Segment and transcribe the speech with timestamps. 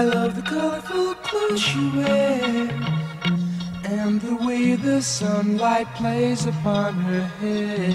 [0.00, 2.70] I love the colorful clothes she wears
[3.84, 7.94] and the way the sunlight plays upon her hair.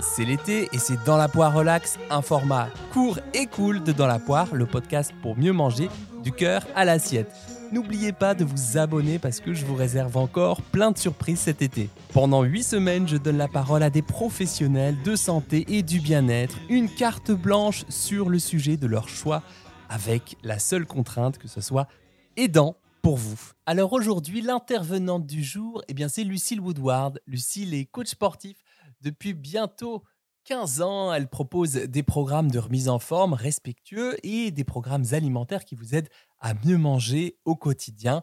[0.00, 4.06] C'est l'été et c'est Dans la poire relax, un format court et cool de Dans
[4.06, 5.90] la poire, le podcast pour mieux manger
[6.22, 7.53] du cœur à l'assiette.
[7.74, 11.60] N'oubliez pas de vous abonner parce que je vous réserve encore plein de surprises cet
[11.60, 11.90] été.
[12.12, 16.56] Pendant 8 semaines, je donne la parole à des professionnels de santé et du bien-être,
[16.68, 19.42] une carte blanche sur le sujet de leur choix,
[19.88, 21.88] avec la seule contrainte que ce soit
[22.36, 23.40] aidant pour vous.
[23.66, 27.20] Alors aujourd'hui, l'intervenante du jour, eh c'est Lucille Woodward.
[27.26, 28.56] Lucille est coach sportif
[29.00, 30.04] depuis bientôt
[30.44, 31.12] 15 ans.
[31.12, 35.96] Elle propose des programmes de remise en forme respectueux et des programmes alimentaires qui vous
[35.96, 36.10] aident
[36.44, 38.22] à mieux manger au quotidien.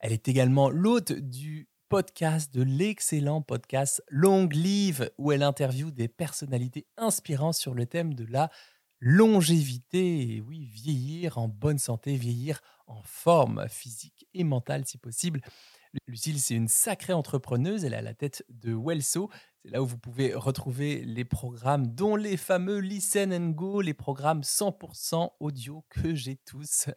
[0.00, 6.08] Elle est également l'hôte du podcast, de l'excellent podcast Long Live, où elle interviewe des
[6.08, 8.50] personnalités inspirantes sur le thème de la
[8.98, 10.34] longévité.
[10.34, 15.40] Et oui, vieillir en bonne santé, vieillir en forme physique et mentale si possible.
[16.06, 17.84] Lucille, c'est une sacrée entrepreneuse.
[17.84, 19.30] Elle est à la tête de Welso.
[19.62, 24.40] C'est là où vous pouvez retrouver les programmes, dont les fameux Listen Go, les programmes
[24.40, 26.88] 100% audio que j'ai tous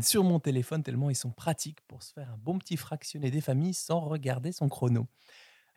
[0.00, 3.40] sur mon téléphone, tellement ils sont pratiques pour se faire un bon petit fractionné des
[3.40, 5.08] familles sans regarder son chrono.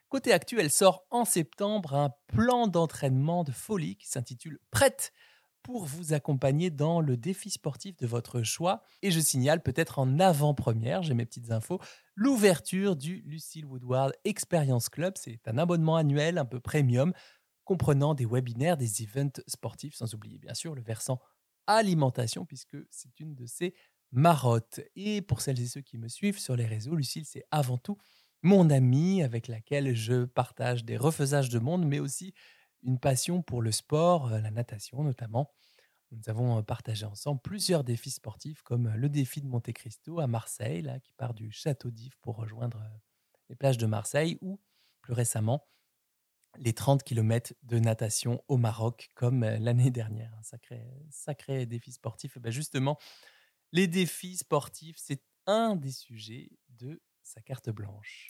[0.10, 5.12] Côté actuel, elle sort en septembre un plan d'entraînement de folie qui s'intitule Prête
[5.62, 8.82] pour vous accompagner dans le défi sportif de votre choix.
[9.02, 11.80] Et je signale peut-être en avant-première, j'ai mes petites infos,
[12.20, 15.14] l'ouverture du Lucille Woodward Experience Club.
[15.16, 17.14] C'est un abonnement annuel un peu premium
[17.64, 21.22] comprenant des webinaires, des events sportifs, sans oublier bien sûr le versant
[21.66, 23.74] alimentation, puisque c'est une de ses
[24.12, 24.82] marottes.
[24.98, 27.98] Et pour celles et ceux qui me suivent sur les réseaux, Lucille, c'est avant tout
[28.42, 32.34] mon amie avec laquelle je partage des refaisages de monde, mais aussi
[32.84, 35.54] une passion pour le sport, euh, la natation notamment.
[36.12, 40.82] Nous avons partagé ensemble plusieurs défis sportifs, comme le défi de Monte Cristo à Marseille,
[40.82, 42.82] là, qui part du château d'If pour rejoindre
[43.50, 44.60] les plages de Marseille, ou
[45.02, 45.68] plus récemment,
[46.58, 50.34] les 30 km de natation au Maroc, comme l'année dernière.
[50.38, 52.38] Un sacré, sacré défi sportif.
[52.40, 52.98] Ben justement,
[53.72, 58.28] les défis sportifs, c'est un des sujets de sa carte blanche.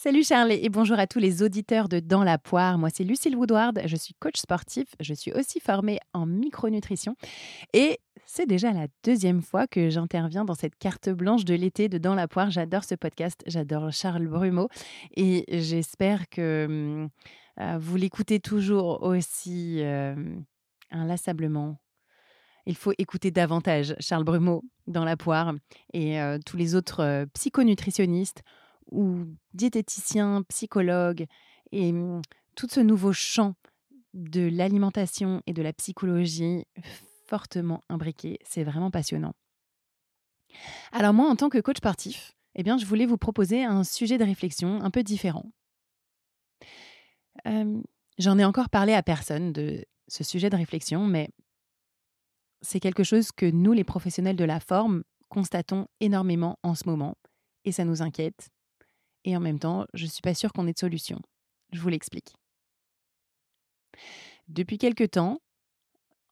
[0.00, 2.78] Salut Charles et bonjour à tous les auditeurs de Dans la poire.
[2.78, 7.16] Moi c'est Lucille Woodward, je suis coach sportif, je suis aussi formée en micronutrition
[7.72, 11.98] et c'est déjà la deuxième fois que j'interviens dans cette carte blanche de l'été de
[11.98, 12.48] Dans la poire.
[12.48, 14.68] J'adore ce podcast, j'adore Charles Brumeau
[15.16, 17.08] et j'espère que
[17.58, 20.14] euh, vous l'écoutez toujours aussi euh,
[20.92, 21.76] inlassablement.
[22.66, 25.54] Il faut écouter davantage Charles Brumeau dans la poire
[25.92, 28.44] et euh, tous les autres psychonutritionnistes
[28.90, 31.26] ou diététicien, psychologue,
[31.72, 32.22] et mmh,
[32.54, 33.54] tout ce nouveau champ
[34.14, 36.64] de l'alimentation et de la psychologie
[37.26, 38.38] fortement imbriqué.
[38.44, 39.34] C'est vraiment passionnant.
[40.92, 44.18] Alors moi, en tant que coach sportif, eh bien, je voulais vous proposer un sujet
[44.18, 45.44] de réflexion un peu différent.
[48.18, 51.30] J'en ai encore parlé à personne de ce sujet de réflexion, mais
[52.62, 57.16] c'est quelque chose que nous, les professionnels de la forme, constatons énormément en ce moment,
[57.64, 58.48] et ça nous inquiète,
[59.24, 61.20] et en même temps, je ne suis pas sûre qu'on ait de solution.
[61.72, 62.34] Je vous l'explique.
[64.48, 65.40] Depuis quelque temps,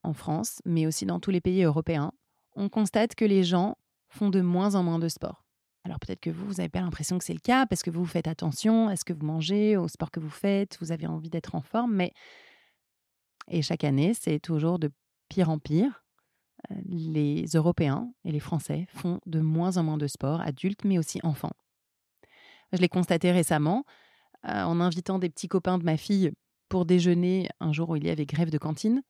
[0.02, 2.12] en France, mais aussi dans tous les pays européens,
[2.54, 3.76] on constate que les gens
[4.08, 5.44] font de moins en moins de sport.
[5.84, 8.06] Alors peut-être que vous, vous n'avez pas l'impression que c'est le cas parce que vous,
[8.06, 11.30] faites attention à ce que vous mangez, au sport que vous faites, vous avez envie
[11.30, 12.12] d'être en forme, mais...
[13.48, 14.90] Et chaque année, c'est toujours de
[15.28, 16.04] pire en pire.
[16.72, 20.98] Euh, les Européens et les Français font de moins en moins de sport, adultes mais
[20.98, 21.52] aussi enfants.
[22.72, 23.84] Je l'ai constaté récemment
[24.42, 26.32] en invitant des petits copains de ma fille
[26.68, 29.02] pour déjeuner un jour où il y avait grève de cantine.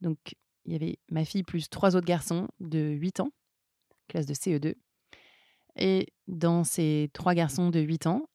[0.00, 0.18] Donc,
[0.64, 3.30] il y avait ma fille plus trois autres garçons de 8 ans,
[4.08, 4.74] classe de CE2.
[5.76, 8.28] Et dans ces trois garçons de 8 ans,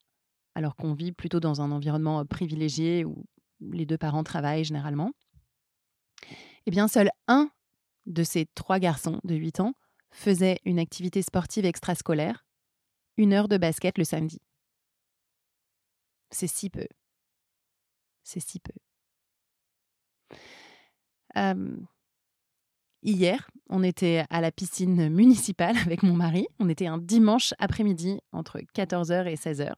[0.54, 3.24] alors qu'on vit plutôt dans un environnement privilégié où
[3.60, 5.12] les deux parents travaillent généralement,
[6.66, 7.50] eh bien, seul un
[8.06, 9.74] de ces trois garçons de 8 ans
[10.10, 12.46] faisait une activité sportive extrascolaire
[13.16, 14.40] une heure de basket le samedi.
[16.30, 16.86] C'est si peu.
[18.22, 18.72] C'est si peu.
[23.02, 26.46] hier, on était à la piscine municipale avec mon mari.
[26.58, 29.74] On était un dimanche après-midi entre 14h et 16h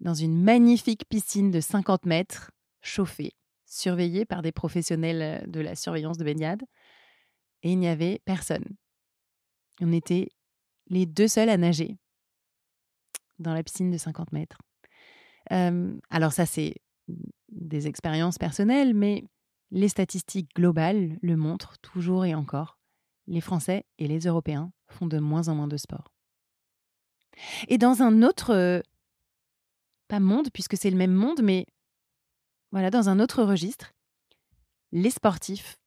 [0.00, 2.50] dans une magnifique piscine de 50 mètres,
[2.82, 3.32] chauffée,
[3.64, 6.62] surveillée par des professionnels de la surveillance de baignade.
[7.62, 8.64] Et il n'y avait personne.
[9.80, 10.28] On était
[10.88, 11.96] les deux seuls à nager
[13.38, 14.58] dans la piscine de 50 mètres.
[15.50, 16.74] Alors ça, c'est
[17.48, 19.24] des expériences personnelles, mais
[19.70, 22.78] les statistiques globales le montrent toujours et encore.
[23.26, 26.12] Les Français et les Européens font de moins en moins de sport.
[27.68, 28.82] Et dans un autre,
[30.08, 31.66] pas monde, puisque c'est le même monde, mais
[32.72, 33.92] voilà, dans un autre registre,
[34.92, 35.78] les sportifs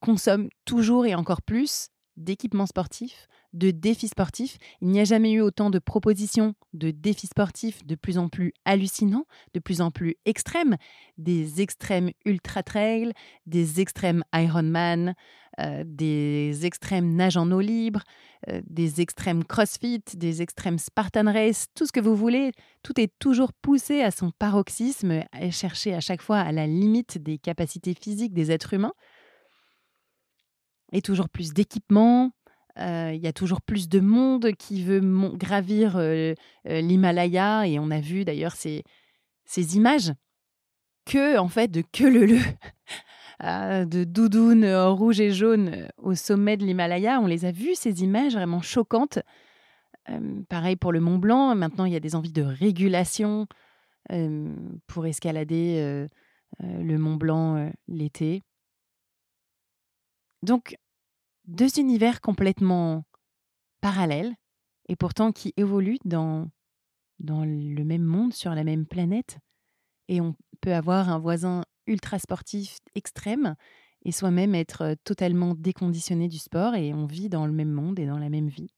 [0.00, 4.58] consomment toujours et encore plus d'équipements sportifs, de défis sportifs.
[4.80, 8.52] Il n'y a jamais eu autant de propositions de défis sportifs de plus en plus
[8.64, 10.76] hallucinants, de plus en plus extrêmes,
[11.18, 13.12] des extrêmes ultra trail,
[13.46, 15.14] des extrêmes Ironman,
[15.58, 18.02] euh, des extrêmes nage en eau libre,
[18.48, 22.52] euh, des extrêmes CrossFit, des extrêmes Spartan Race, tout ce que vous voulez.
[22.82, 27.16] Tout est toujours poussé à son paroxysme et cherché à chaque fois à la limite
[27.16, 28.92] des capacités physiques des êtres humains
[30.92, 32.32] et toujours plus d'équipements.
[32.78, 35.00] Euh, il y a toujours plus de monde qui veut
[35.34, 36.34] gravir euh,
[36.68, 38.84] euh, l'Himalaya et on a vu d'ailleurs ces,
[39.74, 40.12] images
[41.06, 42.38] que en fait de que le le
[43.86, 47.20] de doudoune rouge et jaune au sommet de l'Himalaya.
[47.20, 49.20] On les a vues ces images vraiment choquantes.
[50.48, 51.54] pareil pour le Mont Blanc.
[51.54, 53.46] Maintenant il y a des envies de régulation
[54.86, 56.06] pour escalader
[56.60, 58.42] le Mont Blanc l'été.
[60.42, 60.76] Donc,
[61.46, 63.04] deux univers complètement
[63.80, 64.34] parallèles
[64.88, 66.50] et pourtant qui évoluent dans,
[67.18, 69.38] dans le même monde, sur la même planète.
[70.08, 73.54] Et on peut avoir un voisin ultra sportif extrême
[74.04, 78.06] et soi-même être totalement déconditionné du sport et on vit dans le même monde et
[78.06, 78.70] dans la même vie.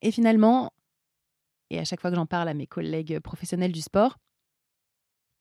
[0.00, 0.72] Et finalement,
[1.70, 4.18] et à chaque fois que j'en parle à mes collègues professionnels du sport,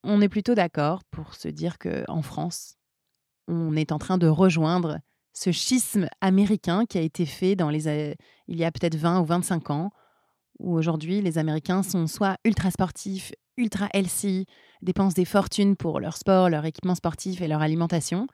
[0.03, 2.77] on est plutôt d'accord pour se dire qu'en France,
[3.51, 4.99] on est en train de rejoindre
[5.33, 8.15] ce schisme américain qui a été fait dans les,
[8.47, 9.91] il y a peut-être 20 ou 25 ans,
[10.59, 14.45] où aujourd'hui les Américains sont soit ultra sportifs, ultra healthy,
[14.81, 18.27] dépensent des fortunes pour leur sport, leur équipement sportif et leur alimentation,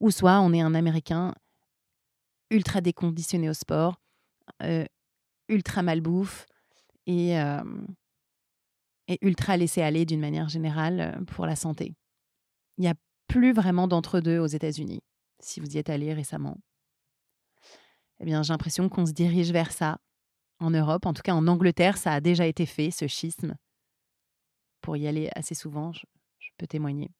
[0.00, 1.34] ou soit on est un Américain
[2.50, 4.00] ultra déconditionné au sport,
[4.62, 4.84] euh,
[5.48, 6.46] ultra malbouffe
[7.06, 7.62] et, euh,
[9.08, 11.94] et ultra laissé aller d'une manière générale euh, pour la santé.
[12.78, 12.94] Il y a
[13.28, 15.02] plus vraiment d'entre-deux aux États-Unis,
[15.40, 16.58] si vous y êtes allé récemment.
[18.20, 19.98] Eh bien, j'ai l'impression qu'on se dirige vers ça
[20.58, 21.06] en Europe.
[21.06, 23.56] En tout cas, en Angleterre, ça a déjà été fait, ce schisme.
[24.80, 26.04] Pour y aller assez souvent, je,
[26.56, 27.10] peux témoigner.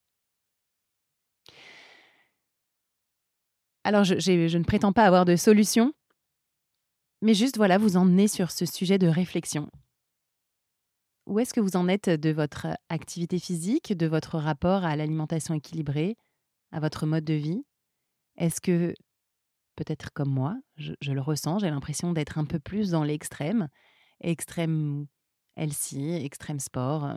[3.84, 5.92] Alors, je, je, ne prétends pas avoir de solution,
[7.22, 9.70] mais juste, voilà, vous emmener sur ce sujet de réflexion.
[11.28, 15.52] Où est-ce que vous en êtes de votre activité physique, de votre rapport à l'alimentation
[15.52, 16.16] équilibrée,
[16.72, 17.66] à votre mode de vie?
[18.38, 18.94] Est-ce que,
[19.76, 23.68] peut-être comme moi, je, le ressens, j'ai l'impression d'être un peu plus dans l'extrême,
[24.22, 25.06] extrême
[25.56, 27.12] healthy, extrême sport.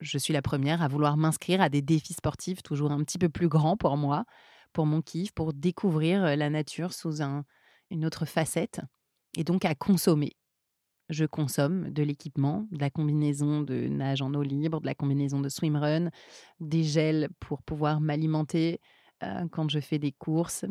[0.00, 3.28] Je suis la première à vouloir m'inscrire à des défis sportifs toujours un petit peu
[3.28, 4.24] plus grands pour moi,
[4.72, 7.20] pour mon kiff, pour découvrir la nature sous
[7.90, 8.80] une autre facette
[9.36, 10.32] et donc à consommer
[11.08, 15.40] je consomme de l'équipement, de la combinaison de nage en eau libre, de la combinaison
[15.40, 16.10] de swimrun,
[16.60, 18.80] des gels pour pouvoir m'alimenter
[19.22, 20.64] euh, quand je fais des courses.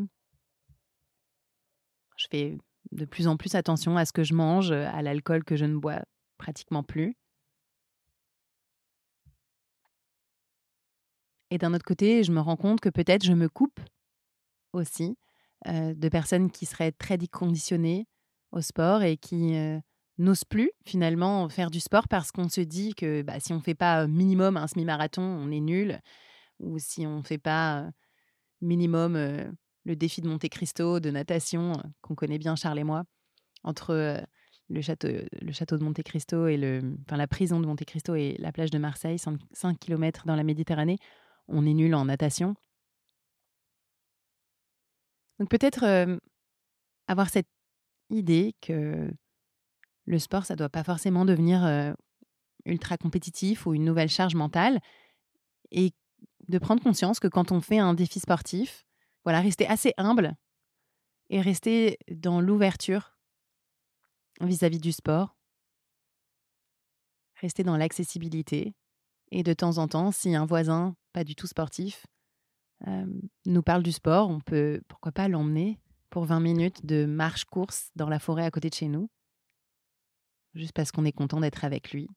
[2.17, 2.57] Je fais
[2.91, 5.77] de plus en plus attention à ce que je mange, à l'alcool que je ne
[5.77, 6.01] bois
[6.37, 7.15] pratiquement plus.
[11.51, 13.79] Et d'un autre côté, je me rends compte que peut-être je me coupe
[14.73, 15.17] aussi
[15.67, 18.07] euh, de personnes qui seraient très déconditionnées
[18.51, 19.79] au sport et qui euh,
[20.17, 23.61] n'ose plus finalement faire du sport parce qu'on se dit que bah, si on ne
[23.61, 25.99] fait pas minimum un semi-marathon, on est nul.
[26.59, 27.89] Ou si on ne fait pas
[28.61, 29.15] minimum
[29.85, 33.03] le défi de Monte Cristo, de natation, qu'on connaît bien Charles et moi,
[33.63, 34.23] entre
[34.69, 38.71] le, château, de Monte Cristo et le, la prison de Monte Cristo et la plage
[38.71, 40.97] de Marseille, 5, km dans la Méditerranée,
[41.47, 42.55] on est nul en natation.
[45.39, 46.17] Donc peut-être
[47.07, 47.49] avoir cette
[48.09, 49.11] idée que
[50.05, 51.95] le sport, ça doit pas forcément devenir
[52.65, 54.79] ultra compétitif ou une nouvelle charge mentale.
[55.71, 55.93] Et
[56.47, 58.85] de prendre conscience que quand on fait un défi sportif,
[59.23, 60.35] voilà, rester assez humble
[61.31, 63.17] et rester dans l'ouverture
[64.41, 65.35] vis-à-vis du sport,
[67.41, 68.75] rester dans l'accessibilité.
[69.31, 72.05] Et de temps en temps, si un voisin, pas du tout sportif,
[73.45, 75.79] nous parle du sport, on peut, pourquoi pas, l'emmener
[76.11, 79.09] pour 20 minutes de marche-course dans la forêt à côté de chez nous
[80.55, 82.09] juste parce qu'on est content d'être avec lui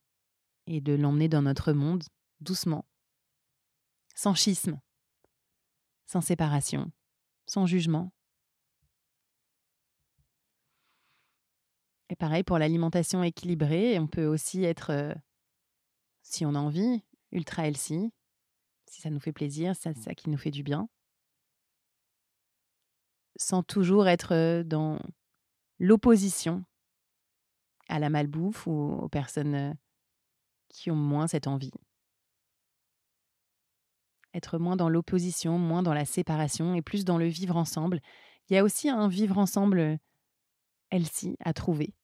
[0.67, 2.05] et de l'emmener dans notre monde
[2.41, 2.87] doucement,
[4.15, 4.81] sans schisme,
[6.07, 6.91] sans séparation,
[7.47, 8.13] sans jugement.
[12.11, 15.15] Et pareil pour l'alimentation équilibrée, on peut aussi être, euh,
[16.23, 17.03] si on a envie,
[17.33, 18.13] ultra healthy,
[18.87, 20.89] si ça nous fait plaisir, c'est ça qui nous fait du bien,
[23.37, 24.99] sans toujours être dans
[25.79, 26.65] l'opposition
[27.89, 29.77] à la malbouffe ou aux personnes
[30.69, 31.73] qui ont moins cette envie?
[34.35, 38.01] Être moins dans l'opposition, moins dans la séparation et plus dans le vivre ensemble.
[38.49, 39.99] Il y a aussi un vivre ensemble,
[40.91, 41.95] Elsie, à trouver.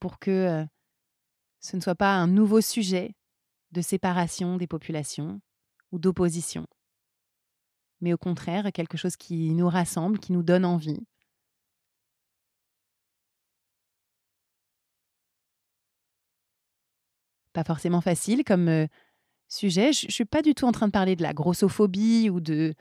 [0.00, 0.66] Pour que
[1.60, 3.14] ce ne soit pas un nouveau sujet
[3.72, 5.40] de séparation des populations
[5.92, 6.66] ou d'opposition,
[8.00, 11.06] mais au contraire quelque chose qui nous rassemble, qui nous donne envie.
[17.56, 18.86] Pas forcément facile comme
[19.48, 19.94] sujet.
[19.94, 22.74] Je ne suis pas du tout en train de parler de la grossophobie ou de,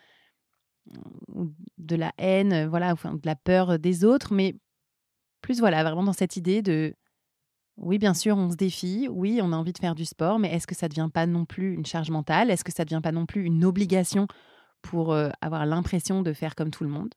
[1.77, 4.53] de la haine, voilà, de la peur des autres, mais
[5.39, 6.93] plus voilà, vraiment dans cette idée de
[7.77, 10.53] oui, bien sûr, on se défie, oui, on a envie de faire du sport, mais
[10.53, 12.51] est-ce que ça ne devient pas non plus une charge mentale?
[12.51, 14.27] Est-ce que ça ne devient pas non plus une obligation
[14.81, 17.13] pour avoir l'impression de faire comme tout le monde?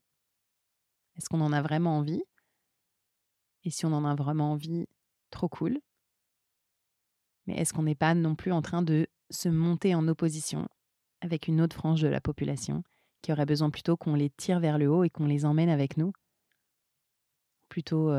[1.16, 2.22] Est-ce qu'on en a vraiment envie?
[3.64, 4.86] Et si on en a vraiment envie,
[5.30, 5.80] trop cool.
[7.48, 10.68] Mais est-ce qu'on n'est pas non plus en train de se monter en opposition
[11.22, 12.84] avec une autre frange de la population
[13.22, 15.96] qui aurait besoin plutôt qu'on les tire vers le haut et qu'on les emmène avec
[15.96, 16.12] nous
[17.70, 18.12] plutôt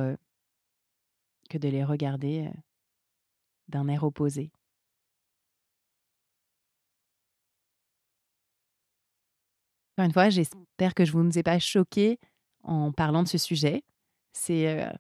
[1.48, 2.50] que de les regarder
[3.68, 4.52] d'un air opposé?
[9.94, 12.18] Encore une fois, j'espère que je ne vous ai pas choqué
[12.64, 13.84] en parlant de ce sujet.
[14.34, 14.92] C'est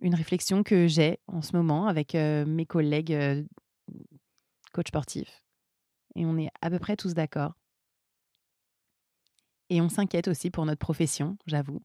[0.00, 3.46] une réflexion que j'ai en ce moment avec mes collègues
[4.78, 5.42] coach sportifs.
[6.14, 7.54] Et on est à peu près tous d'accord.
[9.70, 11.82] Et on s'inquiète aussi pour notre profession, j'avoue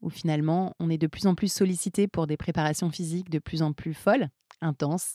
[0.00, 3.60] où finalement on est de plus en plus sollicité pour des préparations physiques de plus
[3.60, 4.30] en plus folles,
[4.62, 5.14] intenses.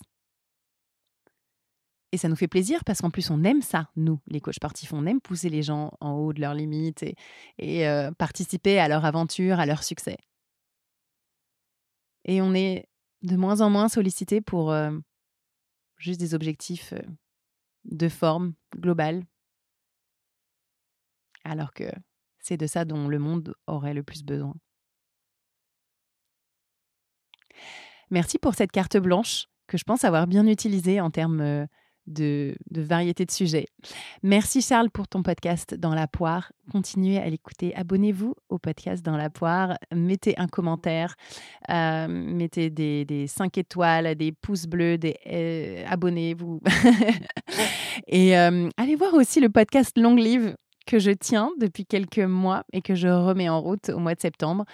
[2.11, 4.93] Et ça nous fait plaisir parce qu'en plus on aime ça, nous, les coachs sportifs,
[4.93, 7.03] on aime pousser les gens en haut de leurs limites
[7.57, 10.17] et, euh, participer à leur aventure, à leur succès.
[12.25, 12.87] Et on est
[13.23, 14.91] de moins en moins sollicité pour euh,
[15.97, 16.93] juste des objectifs
[17.85, 19.23] de forme globale,
[21.43, 21.85] alors que
[22.39, 24.55] c'est de ça dont le monde aurait le plus besoin.
[28.11, 31.67] Merci pour cette carte blanche que je pense avoir bien utilisée en termes
[32.19, 33.67] euh, de, variété de sujets.
[34.23, 36.51] Merci Charles pour ton podcast Dans la poire.
[36.71, 37.75] Continuez à l'écouter.
[37.75, 39.77] Abonnez-vous au podcast Dans la poire.
[39.93, 41.15] Mettez un commentaire.
[41.69, 46.61] Euh, mettez des, des 5 étoiles, des pouces bleus, des euh, abonnez-vous.
[48.07, 52.81] et allez voir aussi le podcast Long Live que je tiens depuis quelques mois et
[52.81, 54.65] que je remets en route au mois de septembre.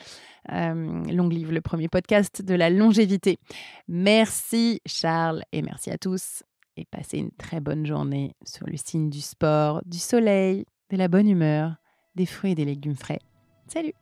[0.52, 3.40] Euh, Long Live, le premier podcast de la longévité.
[3.88, 6.44] Merci Charles et merci à tous
[6.78, 11.08] et passez une très bonne journée sur le signe du sport, du soleil, de la
[11.08, 11.76] bonne humeur,
[12.16, 13.20] des fruits et des légumes frais.
[13.68, 13.94] Salut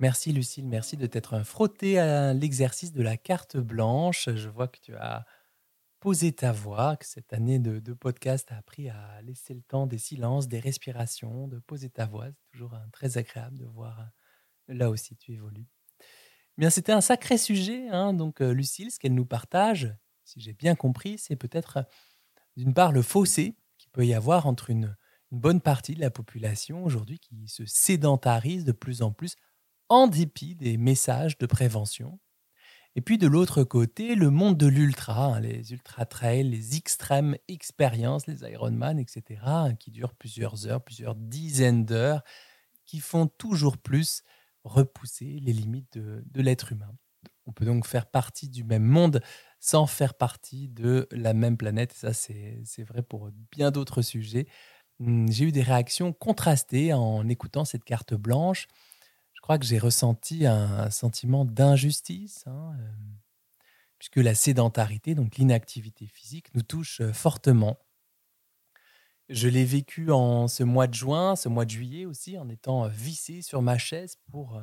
[0.00, 4.28] Merci Lucille, merci de t'être frottée à l'exercice de la carte blanche.
[4.32, 5.26] Je vois que tu as
[5.98, 9.98] posé ta voix, que cette année de, podcast a appris à laisser le temps des
[9.98, 12.26] silences, des respirations, de poser ta voix.
[12.28, 15.66] C'est toujours très agréable de voir euh, là aussi tu évolues.
[16.58, 20.52] Bien, c'était un sacré sujet, hein, donc euh, Lucille, ce qu'elle nous partage, si j'ai
[20.52, 21.84] bien compris, c'est peut-être
[22.56, 24.96] d'une part le fossé qu'il peut y avoir entre une
[25.32, 29.34] bonne partie de la population aujourd'hui qui se sédentarise de plus en plus
[29.88, 32.18] en dépit des messages de prévention.
[32.96, 38.26] Et puis de l'autre côté, le monde de l'ultra, hein, les ultra-trails, les extrêmes expériences,
[38.26, 42.22] les Ironman, etc., hein, qui durent plusieurs heures, plusieurs dizaines d'heures,
[42.86, 44.22] qui font toujours plus
[44.64, 46.94] repousser les limites de, de l'être humain.
[47.46, 49.22] On peut donc faire partie du même monde
[49.60, 51.92] sans faire partie de la même planète.
[51.94, 54.46] Et ça, c'est vrai pour bien d'autres sujets.
[55.00, 58.66] Hum, j'ai eu des réactions contrastées en écoutant cette carte blanche
[59.56, 62.92] que j'ai ressenti un, sentiment d'injustice, hein, euh,
[63.98, 67.78] puisque la sédentarité, donc l'inactivité physique, nous touche euh, fortement.
[69.30, 72.84] Je l'ai vécu en ce mois de juin, ce mois de juillet aussi, en étant
[72.84, 74.62] euh, vissé sur ma chaise pour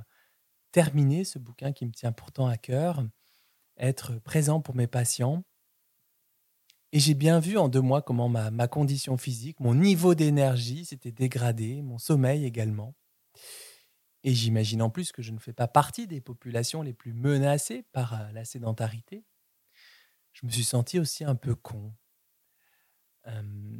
[0.71, 3.03] terminer ce bouquin qui me tient pourtant à cœur,
[3.77, 5.43] être présent pour mes patients.
[6.91, 11.11] Et j'ai bien vu en deux mois comment ma condition physique, mon niveau d'énergie s'était
[11.11, 12.93] dégradé, mon sommeil également.
[14.25, 17.86] Et j'imagine en plus que je ne fais pas partie des populations les plus menacées
[17.94, 19.24] par euh, la sédentarité.
[20.34, 21.94] Je me suis senti aussi un peu con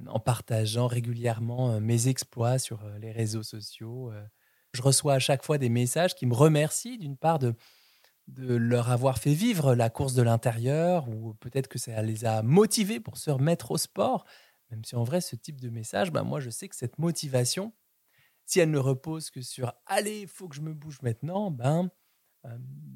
[0.08, 4.12] en partageant régulièrement mes exploits sur les réseaux sociaux.
[4.74, 7.54] Je reçois à chaque fois des messages qui me remercient d'une part de,
[8.28, 12.42] de leur avoir fait vivre la course de l'intérieur, ou peut-être que ça les a
[12.42, 14.26] motivés pour se remettre au sport,
[14.72, 17.74] même si en vrai, ce type de message, ben moi, je sais que cette motivation,
[18.46, 21.90] si elle ne repose que sur allez, il faut que je me bouge maintenant, ben,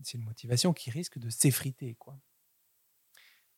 [0.03, 1.96] c'est une motivation qui risque de s'effriter.
[1.96, 2.20] quoi.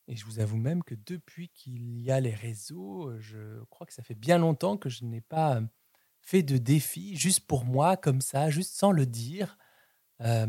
[0.08, 3.94] Et je vous avoue même que depuis qu'il y a les réseaux, je crois que
[3.94, 5.62] ça fait bien longtemps que je n'ai pas
[6.22, 9.58] fait de défi juste pour moi, comme ça, juste sans le dire.
[10.22, 10.48] Euh,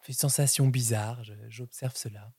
[0.00, 2.32] fait sensation bizarre, j'observe cela.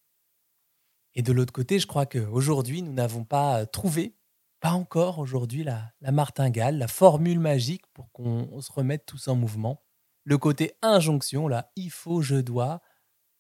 [1.14, 4.16] Et de l'autre côté, je crois qu'aujourd'hui, nous n'avons pas trouvé,
[4.62, 9.84] pas encore aujourd'hui, la, martingale, la formule magique pour qu'on se remette tous en mouvement.
[10.24, 12.82] Le côté injonction, là, il faut, je dois,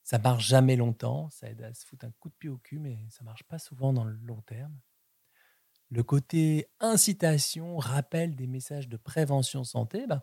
[0.01, 2.79] ça marche jamais longtemps, ça aide à se foutre un coup de pied au cul,
[2.79, 4.75] mais ça marche pas souvent dans le long terme.
[5.91, 10.21] Le côté incitation, rappel des messages de prévention santé, ben,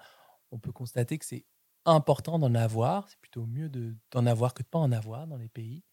[0.51, 1.45] on peut constater que c'est
[1.85, 3.09] important d'en avoir.
[3.09, 3.71] C'est plutôt mieux
[4.11, 5.85] d'en avoir que de pas en avoir dans les pays.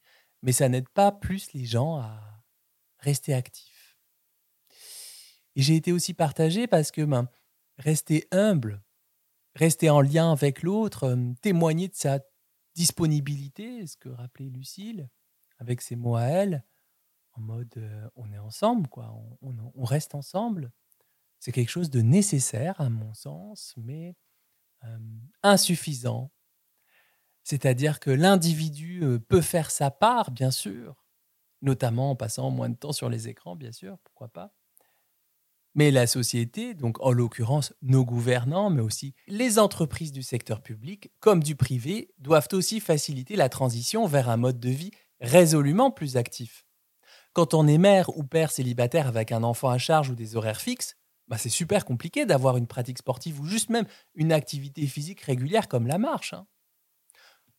[0.41, 2.19] Mais ça n'aide pas plus les gens à
[2.99, 3.74] rester actifs.
[5.55, 7.29] Et j'ai été aussi partagé parce que ben,
[7.77, 8.83] rester humble,
[9.55, 12.19] rester en lien avec l'autre, témoigner de sa
[12.73, 15.09] disponibilité, ce que rappelait Lucille,
[15.59, 16.65] avec ses mots à elle,
[17.33, 20.71] en mode on est ensemble, quoi, on reste ensemble.
[21.39, 24.15] C'est quelque chose de nécessaire à mon sens, mais
[25.43, 26.31] insuffisant.
[27.43, 31.05] C'est-à-dire que l'individu peut faire sa part, bien sûr,
[31.61, 34.53] notamment en passant moins de temps sur les écrans, bien sûr, pourquoi pas.
[35.75, 41.11] Mais la société, donc en l'occurrence nos gouvernants, mais aussi les entreprises du secteur public
[41.19, 46.17] comme du privé, doivent aussi faciliter la transition vers un mode de vie résolument plus
[46.17, 46.65] actif.
[47.33, 50.61] Quand on est mère ou père célibataire avec un enfant à charge ou des horaires
[50.61, 50.95] fixes,
[51.27, 55.67] bah, c'est super compliqué d'avoir une pratique sportive ou juste même une activité physique régulière
[55.67, 56.33] comme la marche.
[56.33, 56.47] Hein.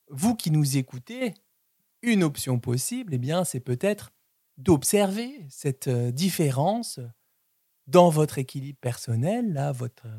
[0.08, 1.34] Vous qui nous écoutez,
[2.02, 4.12] une option possible, eh bien, c'est peut-être
[4.56, 7.00] d'observer cette euh, différence
[7.86, 10.18] dans votre équilibre personnel, là, votre euh,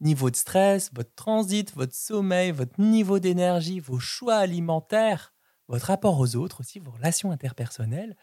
[0.00, 5.34] niveau de stress, votre transit, votre sommeil, votre niveau d'énergie, vos choix alimentaires,
[5.68, 8.16] votre rapport aux autres aussi, vos relations interpersonnelles,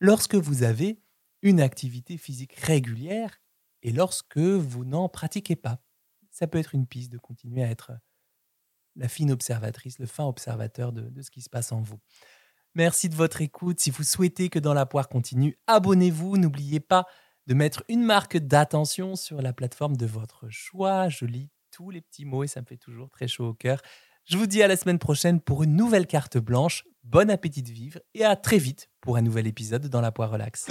[0.00, 1.00] lorsque vous avez
[1.42, 3.40] une activité physique régulière
[3.82, 5.80] et lorsque vous n'en pratiquez pas.
[6.30, 7.92] Ça peut être une piste de continuer à être
[8.96, 12.00] la fine observatrice, le fin observateur de, ce qui se passe en vous.
[12.74, 13.80] Merci de votre écoute.
[13.80, 16.36] Si vous souhaitez que Dans la poire continue, abonnez-vous.
[16.36, 17.06] N'oubliez pas
[17.46, 21.08] de mettre une marque d'attention sur la plateforme de votre choix.
[21.08, 23.80] Je lis tous les petits mots et ça me fait toujours très chaud au cœur.
[24.24, 26.84] Je vous dis à la semaine prochaine pour une nouvelle carte blanche.
[27.04, 30.30] Bon appétit de vivre et à très vite pour un nouvel épisode dans la poire
[30.30, 30.66] relax.